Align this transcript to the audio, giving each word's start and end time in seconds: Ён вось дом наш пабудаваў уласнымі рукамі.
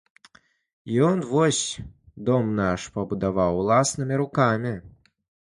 Ён 1.07 1.19
вось 1.33 1.59
дом 2.31 2.49
наш 2.61 2.81
пабудаваў 2.97 3.61
уласнымі 3.61 4.21
рукамі. 4.25 4.73